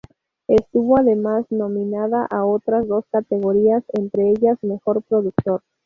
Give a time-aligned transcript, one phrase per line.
[0.47, 5.61] Estuvo además nominada a otras dos categorías, entre ellas mejor productor.